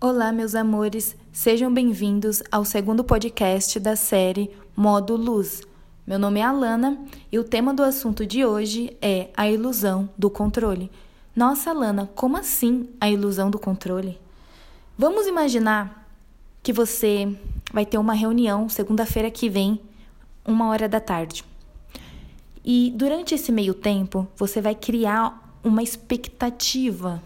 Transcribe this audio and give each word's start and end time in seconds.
Olá, 0.00 0.30
meus 0.30 0.54
amores, 0.54 1.16
sejam 1.32 1.74
bem-vindos 1.74 2.40
ao 2.52 2.64
segundo 2.64 3.02
podcast 3.02 3.80
da 3.80 3.96
série 3.96 4.48
Modo 4.76 5.16
Luz. 5.16 5.62
Meu 6.06 6.20
nome 6.20 6.38
é 6.38 6.44
Alana 6.44 6.96
e 7.32 7.36
o 7.36 7.42
tema 7.42 7.74
do 7.74 7.82
assunto 7.82 8.24
de 8.24 8.46
hoje 8.46 8.96
é 9.02 9.28
a 9.36 9.50
ilusão 9.50 10.08
do 10.16 10.30
controle. 10.30 10.88
Nossa, 11.34 11.70
Alana, 11.70 12.08
como 12.14 12.36
assim 12.36 12.88
a 13.00 13.10
ilusão 13.10 13.50
do 13.50 13.58
controle? 13.58 14.20
Vamos 14.96 15.26
imaginar 15.26 16.08
que 16.62 16.72
você 16.72 17.36
vai 17.72 17.84
ter 17.84 17.98
uma 17.98 18.14
reunião 18.14 18.68
segunda-feira 18.68 19.32
que 19.32 19.50
vem, 19.50 19.80
uma 20.46 20.68
hora 20.68 20.88
da 20.88 21.00
tarde. 21.00 21.44
E 22.64 22.92
durante 22.94 23.34
esse 23.34 23.50
meio 23.50 23.74
tempo, 23.74 24.28
você 24.36 24.60
vai 24.60 24.76
criar 24.76 25.58
uma 25.64 25.82
expectativa 25.82 27.20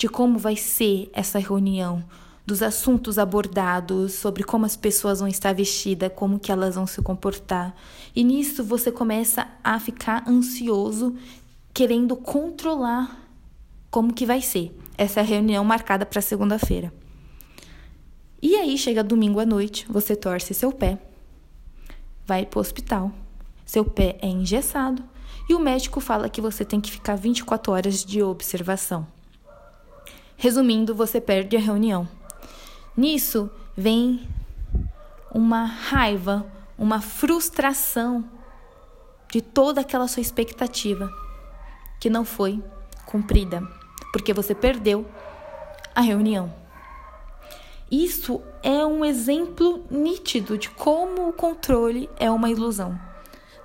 de 0.00 0.08
como 0.08 0.38
vai 0.38 0.56
ser 0.56 1.10
essa 1.12 1.38
reunião, 1.38 2.02
dos 2.46 2.62
assuntos 2.62 3.18
abordados, 3.18 4.14
sobre 4.14 4.42
como 4.42 4.64
as 4.64 4.74
pessoas 4.74 5.20
vão 5.20 5.28
estar 5.28 5.54
vestidas, 5.54 6.10
como 6.16 6.38
que 6.38 6.50
elas 6.50 6.74
vão 6.74 6.86
se 6.86 7.02
comportar. 7.02 7.76
E 8.16 8.24
nisso 8.24 8.64
você 8.64 8.90
começa 8.90 9.46
a 9.62 9.78
ficar 9.78 10.26
ansioso, 10.26 11.14
querendo 11.74 12.16
controlar 12.16 13.14
como 13.90 14.14
que 14.14 14.24
vai 14.24 14.40
ser 14.40 14.74
essa 14.96 15.20
reunião 15.20 15.62
marcada 15.66 16.06
para 16.06 16.22
segunda-feira. 16.22 16.90
E 18.40 18.56
aí 18.56 18.78
chega 18.78 19.04
domingo 19.04 19.38
à 19.38 19.44
noite, 19.44 19.84
você 19.86 20.16
torce 20.16 20.54
seu 20.54 20.72
pé, 20.72 20.98
vai 22.24 22.46
para 22.46 22.56
o 22.56 22.62
hospital, 22.62 23.12
seu 23.66 23.84
pé 23.84 24.16
é 24.22 24.28
engessado 24.28 25.04
e 25.46 25.54
o 25.54 25.60
médico 25.60 26.00
fala 26.00 26.30
que 26.30 26.40
você 26.40 26.64
tem 26.64 26.80
que 26.80 26.90
ficar 26.90 27.16
24 27.16 27.70
horas 27.70 28.02
de 28.02 28.22
observação. 28.22 29.06
Resumindo, 30.42 30.94
você 30.94 31.20
perde 31.20 31.54
a 31.54 31.60
reunião. 31.60 32.08
Nisso 32.96 33.50
vem 33.76 34.26
uma 35.34 35.66
raiva, 35.66 36.46
uma 36.78 37.02
frustração 37.02 38.24
de 39.30 39.42
toda 39.42 39.82
aquela 39.82 40.08
sua 40.08 40.22
expectativa 40.22 41.12
que 42.00 42.08
não 42.08 42.24
foi 42.24 42.64
cumprida, 43.04 43.62
porque 44.14 44.32
você 44.32 44.54
perdeu 44.54 45.04
a 45.94 46.00
reunião. 46.00 46.50
Isso 47.90 48.40
é 48.62 48.86
um 48.86 49.04
exemplo 49.04 49.84
nítido 49.90 50.56
de 50.56 50.70
como 50.70 51.28
o 51.28 51.34
controle 51.34 52.08
é 52.18 52.30
uma 52.30 52.48
ilusão. 52.48 52.98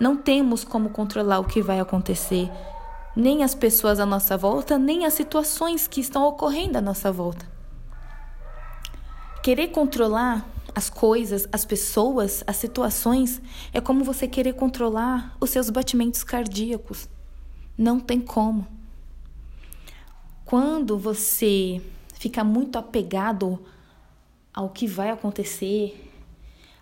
Não 0.00 0.16
temos 0.16 0.64
como 0.64 0.90
controlar 0.90 1.38
o 1.38 1.44
que 1.44 1.62
vai 1.62 1.78
acontecer 1.78 2.50
nem 3.16 3.44
as 3.44 3.54
pessoas 3.54 4.00
à 4.00 4.06
nossa 4.06 4.36
volta, 4.36 4.78
nem 4.78 5.04
as 5.06 5.14
situações 5.14 5.86
que 5.86 6.00
estão 6.00 6.24
ocorrendo 6.24 6.78
à 6.78 6.80
nossa 6.80 7.12
volta. 7.12 7.46
Querer 9.42 9.68
controlar 9.68 10.48
as 10.74 10.90
coisas, 10.90 11.48
as 11.52 11.64
pessoas, 11.64 12.42
as 12.46 12.56
situações 12.56 13.40
é 13.72 13.80
como 13.80 14.02
você 14.02 14.26
querer 14.26 14.54
controlar 14.54 15.36
os 15.40 15.50
seus 15.50 15.70
batimentos 15.70 16.24
cardíacos. 16.24 17.08
Não 17.78 18.00
tem 18.00 18.20
como. 18.20 18.66
Quando 20.44 20.98
você 20.98 21.80
fica 22.14 22.42
muito 22.42 22.76
apegado 22.76 23.60
ao 24.52 24.68
que 24.68 24.86
vai 24.86 25.10
acontecer, 25.10 26.03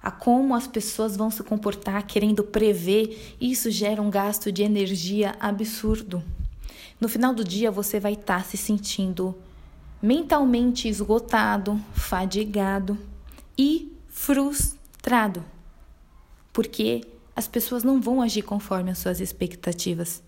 a 0.02 0.10
como 0.10 0.54
as 0.54 0.66
pessoas 0.66 1.16
vão 1.16 1.30
se 1.30 1.42
comportar 1.44 2.04
querendo 2.06 2.42
prever, 2.42 3.36
isso 3.40 3.70
gera 3.70 4.02
um 4.02 4.10
gasto 4.10 4.50
de 4.50 4.62
energia 4.62 5.36
absurdo. 5.38 6.22
No 7.00 7.08
final 7.08 7.32
do 7.32 7.44
dia, 7.44 7.70
você 7.70 8.00
vai 8.00 8.14
estar 8.14 8.38
tá 8.38 8.44
se 8.44 8.56
sentindo 8.56 9.34
mentalmente 10.02 10.88
esgotado, 10.88 11.80
fadigado 11.94 12.98
e 13.56 13.96
frustrado, 14.08 15.44
porque 16.52 17.02
as 17.36 17.46
pessoas 17.46 17.84
não 17.84 18.00
vão 18.00 18.20
agir 18.20 18.42
conforme 18.42 18.90
as 18.90 18.98
suas 18.98 19.20
expectativas. 19.20 20.22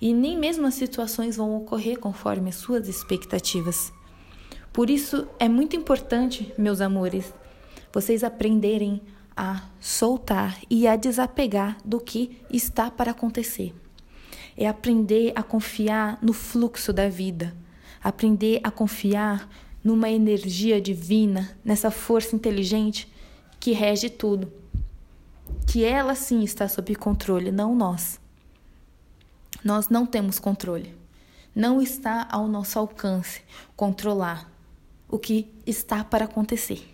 E 0.00 0.12
nem 0.12 0.38
mesmo 0.38 0.66
as 0.66 0.74
situações 0.74 1.36
vão 1.36 1.56
ocorrer 1.56 1.98
conforme 1.98 2.50
as 2.50 2.56
suas 2.56 2.88
expectativas. 2.88 3.92
Por 4.72 4.88
isso 4.88 5.26
é 5.38 5.48
muito 5.48 5.74
importante, 5.74 6.52
meus 6.56 6.80
amores, 6.80 7.32
vocês 7.92 8.24
aprenderem 8.24 9.02
a 9.36 9.62
soltar 9.80 10.58
e 10.68 10.86
a 10.86 10.96
desapegar 10.96 11.76
do 11.84 12.00
que 12.00 12.38
está 12.50 12.90
para 12.90 13.10
acontecer. 13.10 13.74
É 14.56 14.68
aprender 14.68 15.32
a 15.34 15.42
confiar 15.42 16.18
no 16.22 16.32
fluxo 16.32 16.92
da 16.92 17.08
vida, 17.08 17.54
aprender 18.02 18.60
a 18.62 18.70
confiar 18.70 19.48
numa 19.82 20.10
energia 20.10 20.80
divina, 20.80 21.56
nessa 21.64 21.90
força 21.90 22.36
inteligente 22.36 23.10
que 23.58 23.72
rege 23.72 24.10
tudo. 24.10 24.52
Que 25.66 25.84
ela 25.84 26.14
sim 26.14 26.42
está 26.42 26.68
sob 26.68 26.94
controle, 26.94 27.50
não 27.50 27.74
nós. 27.74 28.20
Nós 29.64 29.88
não 29.88 30.06
temos 30.06 30.38
controle. 30.38 30.94
Não 31.54 31.80
está 31.80 32.26
ao 32.30 32.48
nosso 32.48 32.78
alcance 32.78 33.42
controlar 33.76 34.50
o 35.08 35.18
que 35.18 35.52
está 35.66 36.02
para 36.02 36.24
acontecer 36.24 36.91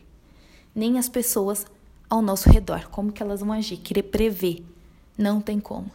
nem 0.78 0.96
as 0.96 1.08
pessoas 1.08 1.66
ao 2.08 2.22
nosso 2.22 2.48
redor, 2.48 2.88
como 2.88 3.10
que 3.10 3.20
elas 3.20 3.40
vão 3.40 3.52
agir, 3.52 3.78
querer 3.78 4.04
prever, 4.04 4.64
não 5.18 5.40
tem 5.40 5.58
como. 5.58 5.90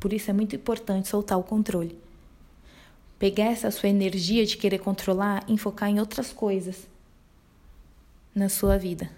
Por 0.00 0.12
isso 0.12 0.28
é 0.28 0.34
muito 0.34 0.56
importante 0.56 1.06
soltar 1.06 1.38
o 1.38 1.44
controle. 1.44 1.96
Pegar 3.16 3.44
essa 3.44 3.70
sua 3.70 3.88
energia 3.88 4.44
de 4.44 4.56
querer 4.56 4.80
controlar 4.80 5.44
e 5.46 5.56
focar 5.56 5.88
em 5.88 6.00
outras 6.00 6.32
coisas 6.32 6.88
na 8.34 8.48
sua 8.48 8.76
vida. 8.76 9.08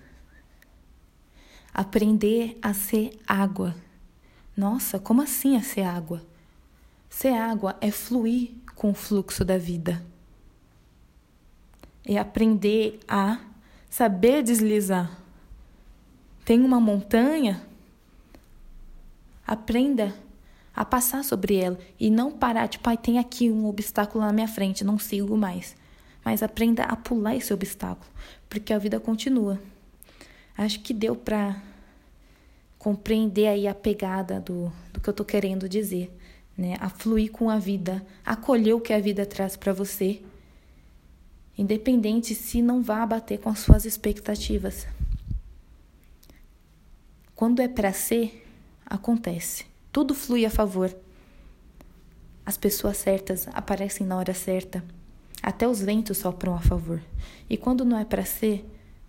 Aprender 1.72 2.59
a 2.60 2.75
ser 2.75 3.19
água. 3.26 3.75
Nossa, 4.55 4.99
como 4.99 5.22
assim 5.22 5.56
a 5.56 5.62
ser 5.62 5.82
água? 5.82 6.22
Ser 7.09 7.32
água 7.32 7.75
é 7.81 7.91
fluir 7.91 8.50
com 8.75 8.91
o 8.91 8.94
fluxo 8.94 9.47
da 9.47 9.56
vida. 9.56 10.05
É 12.05 12.19
aprender 12.19 13.00
a 13.09 13.41
saber 13.91 14.42
deslizar. 14.42 15.10
Tem 16.44 16.60
uma 16.60 16.80
montanha? 16.80 17.62
Aprenda 19.47 20.14
a 20.74 20.84
passar 20.84 21.24
sobre 21.24 21.56
ela 21.56 21.78
e 21.98 22.10
não 22.10 22.30
parar, 22.30 22.69
tipo, 22.69 22.88
ai, 22.88 22.96
tem 22.96 23.19
aqui 23.19 23.50
um 23.50 23.66
obstáculo 23.66 24.25
na 24.25 24.32
minha 24.32 24.46
frente, 24.46 24.84
não 24.84 24.98
sigo 24.98 25.36
mais. 25.36 25.75
Mas 26.25 26.42
aprenda 26.42 26.82
a 26.84 26.96
pular 26.96 27.34
esse 27.34 27.54
obstáculo, 27.54 28.10
porque 28.48 28.72
a 28.72 28.78
vida 28.78 29.00
continua. 29.00 29.60
Acho 30.58 30.80
que 30.80 30.92
deu 30.92 31.16
para 31.16 31.56
compreender 32.78 33.46
aí 33.46 33.66
a 33.66 33.75
pegada 33.75 34.41
do, 34.41 34.72
do 34.92 35.00
que 35.00 35.08
eu 35.08 35.14
tô 35.14 35.25
querendo 35.25 35.69
dizer, 35.69 36.10
né? 36.56 36.76
A 36.80 36.88
fluir 36.88 37.30
com 37.30 37.48
a 37.48 37.58
vida, 37.58 38.04
acolher 38.25 38.75
o 38.75 38.80
que 38.80 38.92
a 38.92 39.00
vida 39.00 39.25
traz 39.25 39.56
para 39.56 39.72
você 39.72 40.22
independente 41.56 42.34
se 42.34 42.61
não 42.61 42.83
vá 42.83 43.05
bater 43.06 43.39
com 43.39 43.49
as 43.49 43.61
suas 43.61 43.84
expectativas. 43.84 44.87
Quando 47.34 47.61
é 47.61 47.69
para 47.69 47.93
ser, 47.93 48.47
acontece. 48.84 49.67
Tudo 49.93 50.15
flui 50.15 50.44
a 50.44 50.50
favor. 50.50 50.94
As 52.44 52.56
pessoas 52.56 52.97
certas 52.97 53.49
aparecem 53.53 54.06
na 54.06 54.17
hora 54.17 54.33
certa. 54.33 54.84
Até 55.43 55.67
os 55.69 55.81
ventos 55.81 56.19
sopram 56.19 56.55
a 56.55 56.61
favor. 56.61 57.03
E 57.49 57.56
quando 57.56 57.84
não 57.84 57.99
é 57.99 58.05
para 58.05 58.25
ser, 58.25 58.65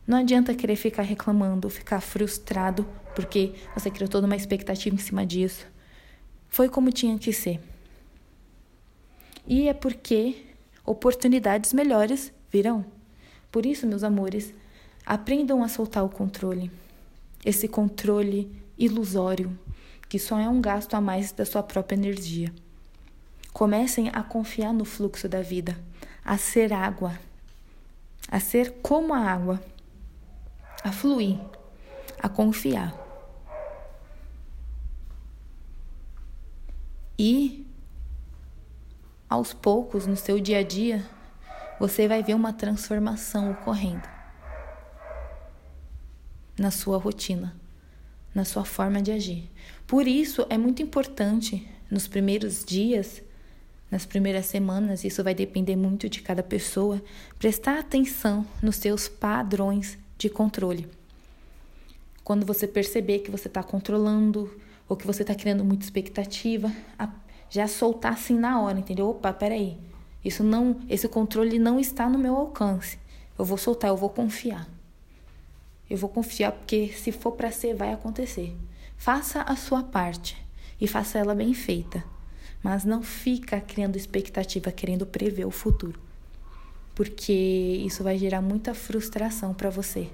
não 0.06 0.18
adianta 0.18 0.56
querer 0.56 0.76
ficar 0.76 1.04
reclamando, 1.04 1.70
ficar 1.70 2.00
frustrado, 2.00 2.88
porque 3.16 3.54
você 3.74 3.92
criou 3.92 4.10
toda 4.10 4.26
uma 4.26 4.36
expectativa 4.36 4.96
em 4.96 5.00
cima 5.00 5.26
disso. 5.26 5.66
Foi 6.50 6.70
como 6.70 6.92
tinha 6.92 7.18
que 7.18 7.34
ser. 7.34 7.60
E 9.46 9.68
é 9.68 9.74
porque 9.74 10.46
oportunidades 10.86 11.74
melhores 11.74 12.34
virão. 12.52 12.86
Por 13.52 13.66
isso, 13.66 13.88
meus 13.88 14.04
amores, 14.04 14.54
aprendam 15.06 15.64
a 15.64 15.68
soltar 15.68 16.04
o 16.04 16.10
controle. 16.10 16.72
Esse 17.46 17.68
controle 17.68 18.52
ilusório, 18.78 19.58
que 20.10 20.20
só 20.20 20.40
é 20.40 20.48
um 20.48 20.62
gasto 20.62 20.94
a 20.94 21.02
mais 21.02 21.32
da 21.32 21.46
sua 21.46 21.64
própria 21.64 21.96
energia. 21.96 22.54
Comecem 23.54 24.10
a 24.14 24.22
confiar 24.22 24.74
no 24.74 24.86
fluxo 24.86 25.28
da 25.28 25.42
vida, 25.42 25.78
a 26.24 26.38
ser 26.38 26.74
água, 26.74 27.18
a 28.30 28.40
ser 28.40 28.74
como 28.82 29.14
a 29.14 29.20
água, 29.20 29.62
a 30.84 30.92
fluir, 30.92 31.40
a 32.22 32.30
confiar. 32.30 32.96
E, 37.18 37.66
aos 39.28 39.54
poucos, 39.54 40.06
no 40.06 40.16
seu 40.16 40.40
dia 40.40 40.60
a 40.60 40.64
dia, 40.64 41.04
você 41.80 42.08
vai 42.08 42.24
ver 42.24 42.34
uma 42.34 42.54
transformação 42.54 43.52
ocorrendo 43.52 44.08
na 46.58 46.72
sua 46.72 46.98
rotina, 46.98 47.56
na 48.34 48.44
sua 48.44 48.66
forma 48.66 49.02
de 49.02 49.12
agir. 49.12 49.50
Por 49.86 50.08
isso 50.08 50.46
é 50.50 50.58
muito 50.58 50.82
importante 50.82 51.68
nos 51.90 52.08
primeiros 52.08 52.66
dias 52.66 53.22
nas 53.90 54.06
primeiras 54.06 54.46
semanas, 54.46 55.04
isso 55.04 55.24
vai 55.24 55.34
depender 55.34 55.76
muito 55.76 56.10
de 56.10 56.22
cada 56.22 56.44
pessoa, 56.44 57.02
prestar 57.40 57.80
atenção 57.80 58.46
nos 58.62 58.76
seus 58.76 59.08
padrões 59.08 59.98
de 60.18 60.30
controle. 60.30 60.88
Quando 62.24 62.46
você 62.46 62.68
perceber 62.68 63.20
que 63.20 63.32
você 63.32 63.48
está 63.48 63.64
controlando 63.64 64.54
ou 64.90 64.98
que 64.98 65.08
você 65.08 65.22
está 65.22 65.34
criando 65.34 65.64
muita 65.64 65.86
expectativa, 65.86 66.72
já 67.50 67.68
soltar 67.68 68.14
assim 68.14 68.38
na 68.38 68.62
hora, 68.62 68.78
entendeu? 68.78 69.10
Opa, 69.10 69.32
peraí, 69.32 69.78
isso 70.28 70.44
não, 70.44 70.80
esse 70.90 71.08
controle 71.08 71.58
não 71.58 71.80
está 71.80 72.10
no 72.10 72.18
meu 72.18 72.36
alcance. 72.36 73.00
Eu 73.38 73.46
vou 73.46 73.58
soltar, 73.58 73.90
eu 73.90 73.98
vou 73.98 74.10
confiar. 74.10 74.68
Eu 75.90 75.98
vou 75.98 76.10
confiar 76.10 76.52
porque 76.52 76.90
se 76.90 77.12
for 77.12 77.32
para 77.32 77.52
ser, 77.52 77.74
vai 77.74 77.94
acontecer. 77.94 78.56
Faça 78.98 79.42
a 79.42 79.56
sua 79.56 79.84
parte 79.84 80.38
e 80.80 80.88
faça 80.88 81.18
ela 81.18 81.34
bem 81.34 81.54
feita 81.54 82.04
mas 82.64 82.84
não 82.84 83.02
fica 83.02 83.62
criando 83.62 83.96
expectativa, 83.96 84.72
querendo 84.72 85.06
prever 85.06 85.46
o 85.46 85.52
futuro, 85.52 86.00
porque 86.96 87.32
isso 87.86 88.04
vai 88.04 88.18
gerar 88.18 88.42
muita 88.42 88.74
frustração 88.74 89.54
para 89.54 89.70
você. 89.70 90.10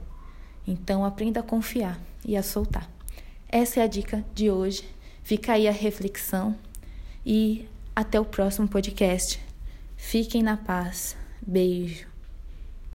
Então 0.68 1.04
aprenda 1.04 1.40
a 1.40 1.44
confiar 1.44 2.00
e 2.26 2.38
a 2.38 2.44
soltar. 2.44 2.90
Essa 3.50 3.80
é 3.80 3.84
a 3.84 3.88
dica 3.88 4.24
de 4.34 4.50
hoje. 4.50 4.84
Fica 5.24 5.54
aí 5.54 5.68
a 5.68 5.72
reflexão 5.72 6.56
e 7.26 7.68
até 7.96 8.20
o 8.20 8.26
próximo 8.26 8.68
podcast. 8.68 9.40
Fiquem 10.04 10.44
na 10.44 10.58
paz. 10.58 11.16
Beijo. 11.42 12.13